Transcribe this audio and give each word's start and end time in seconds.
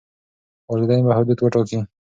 والدین 0.69 1.03
به 1.07 1.13
حدود 1.17 1.37
وټاکي. 1.41 1.79